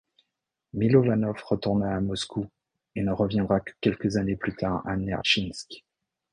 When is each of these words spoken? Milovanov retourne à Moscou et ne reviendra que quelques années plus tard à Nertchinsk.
Milovanov 0.73 1.43
retourne 1.45 1.83
à 1.83 2.01
Moscou 2.01 2.47
et 2.95 3.03
ne 3.03 3.11
reviendra 3.11 3.59
que 3.59 3.73
quelques 3.81 4.17
années 4.17 4.35
plus 4.35 4.55
tard 4.55 4.81
à 4.87 4.97
Nertchinsk. 4.97 5.85